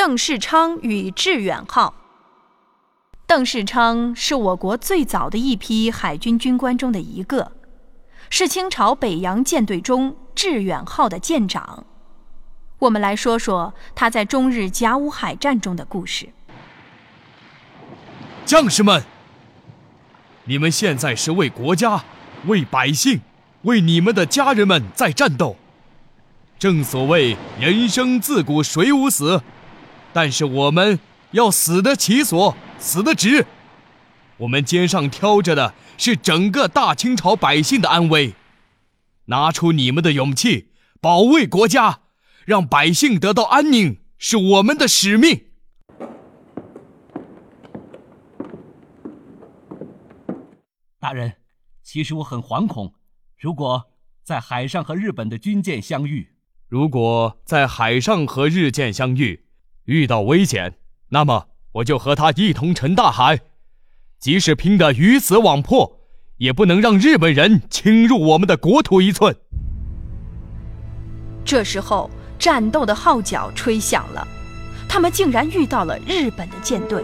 [0.00, 1.92] 邓世昌与致远号。
[3.26, 7.52] 邓世昌是我国最早的一批海军军官中的一个，
[8.30, 11.84] 是清朝北洋舰队中致远号的舰长。
[12.78, 16.30] 我们来说说他在中日甲午海战中的故事。
[18.46, 19.04] 将士们，
[20.44, 22.02] 你们现在是为国家、
[22.46, 23.20] 为百姓、
[23.64, 25.58] 为你们的家人们在战斗。
[26.58, 29.42] 正所谓人生自古谁无死。
[30.12, 30.98] 但是我们
[31.32, 33.46] 要死得其所，死得值。
[34.38, 38.34] 我们肩上挑着的是整个大清朝百姓的安危。
[39.26, 42.00] 拿出你们的勇气，保卫国家，
[42.44, 45.44] 让百姓得到安宁，是我们的使命。
[50.98, 51.34] 大人，
[51.82, 52.94] 其实我很惶恐。
[53.38, 53.90] 如果
[54.24, 56.34] 在海上和日本的军舰相遇，
[56.66, 59.44] 如果在海上和日舰相遇。
[59.84, 60.74] 遇到危险，
[61.08, 63.40] 那么我就和他一同沉大海，
[64.18, 66.00] 即使拼得鱼死网破，
[66.36, 69.34] 也不能让日本人侵入我们的国土一寸。
[71.44, 74.26] 这时候，战斗的号角吹响了，
[74.88, 77.02] 他们竟然遇到了日本的舰队。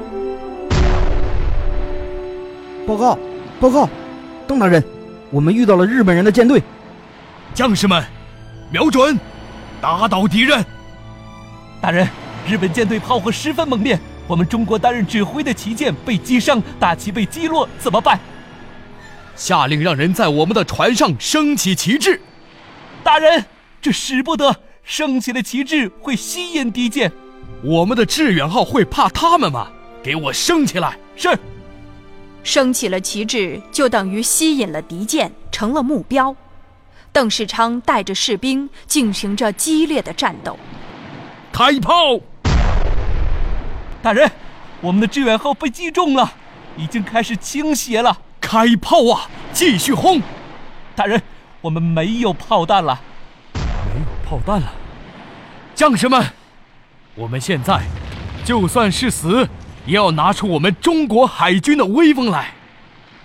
[2.87, 3.19] 报告，
[3.59, 3.89] 报告，
[4.47, 4.85] 邓大人，
[5.31, 6.63] 我们遇到了日本人的舰队。
[7.55, 8.05] 将士们，
[8.71, 9.19] 瞄准，
[9.81, 10.65] 打倒敌人。
[11.81, 12.07] 大人。
[12.49, 18.21] 日本舰队炮火十分猛烈，我们中国担任指挥的旗舰被击伤，大旗被击落，怎么办？
[19.35, 22.21] 下令让人在我们的船上升起旗帜。
[23.03, 23.45] 大人，
[23.83, 27.11] 这使不得，升起的旗帜会吸引敌舰。
[27.65, 29.67] 我们的致远号会怕他们吗？
[30.01, 30.97] 给我升起来！
[31.17, 31.37] 是。
[32.45, 36.37] 升起了旗帜，就等于吸引了敌舰，成了目标。
[37.11, 40.57] 邓世昌带着士兵进行着激烈的战斗。
[41.51, 42.21] 开炮！
[44.07, 44.31] 大人，
[44.81, 46.33] 我们的致远号被击中了，
[46.77, 48.17] 已经开始倾斜了。
[48.41, 49.29] 开炮啊！
[49.53, 50.23] 继续轰！
[50.95, 51.21] 大人，
[51.61, 53.01] 我们没有炮弹了。
[53.53, 54.73] 没有炮弹了，
[55.75, 56.25] 将士们，
[57.17, 57.83] 我们现在
[58.45, 59.49] 就算是死，
[59.87, 62.53] 也要拿出我们中国海军的威风来。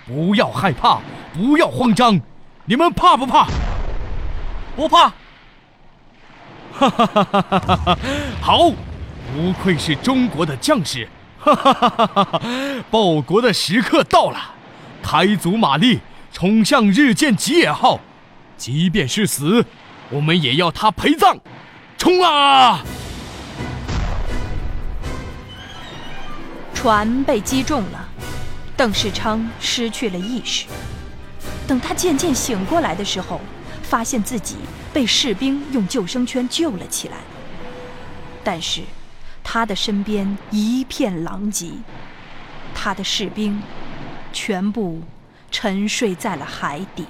[0.04, 0.98] 不要害怕，
[1.32, 2.20] 不要慌张，
[2.64, 3.46] 你们怕不怕？
[4.74, 5.12] 不怕。
[6.72, 7.98] 哈哈哈哈哈哈！
[8.40, 8.72] 好。
[9.34, 12.42] 不愧是中国的将士，哈哈哈哈哈！
[12.90, 14.54] 报国的时刻到了，
[15.02, 16.00] 开足马力
[16.32, 18.00] 冲向日舰吉野号，
[18.56, 19.64] 即便是死，
[20.10, 21.38] 我们也要他陪葬！
[21.96, 22.82] 冲啊！
[26.74, 28.08] 船被击中了，
[28.76, 30.66] 邓世昌失去了意识。
[31.66, 33.40] 等他渐渐醒过来的时候，
[33.82, 34.56] 发现自己
[34.92, 37.16] 被士兵用救生圈救了起来，
[38.44, 38.82] 但是。
[39.44, 41.72] 他的身边一片狼藉，
[42.74, 43.62] 他的士兵
[44.32, 45.02] 全部
[45.50, 47.06] 沉睡在了海底。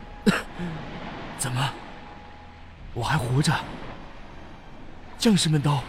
[1.38, 1.70] 怎么？
[2.94, 3.54] 我还活着？
[5.18, 5.80] 将士们都……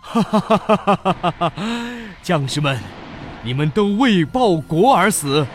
[0.00, 1.52] 哈哈哈哈哈哈！
[2.22, 2.99] 将士们。
[3.42, 5.46] 你们都为报国而死，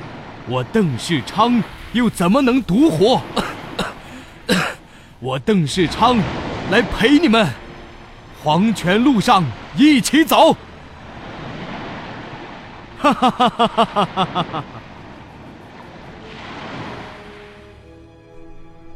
[0.48, 1.64] 我邓世昌
[1.94, 3.22] 又怎么能独活？
[5.20, 6.18] 我邓世昌
[6.72, 7.48] 来陪你们，
[8.44, 9.44] 黄泉路上
[9.78, 10.58] 一起走。
[12.98, 14.64] 哈哈哈哈哈哈哈哈！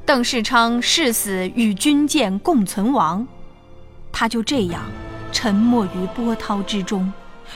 [0.03, 3.27] 邓世昌誓死与军舰共存亡，
[4.11, 4.81] 他就这样
[5.31, 7.13] 沉没于波涛之中。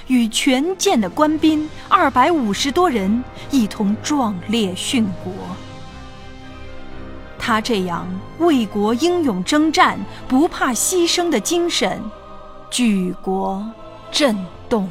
[0.07, 5.33] 与全舰的官兵二百五十多人一同壮烈殉国。
[7.37, 8.07] 他这样
[8.39, 12.01] 为国英勇征战、不怕牺牲的精神，
[12.69, 13.65] 举国
[14.11, 14.37] 震
[14.69, 14.89] 动。